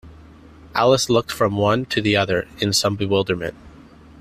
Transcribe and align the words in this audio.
Alice 0.73 1.11
looked 1.11 1.31
from 1.31 1.57
one 1.57 1.85
to 1.85 2.01
the 2.01 2.15
other 2.17 2.47
in 2.57 2.73
some 2.73 2.95
bewilderment. 2.95 3.53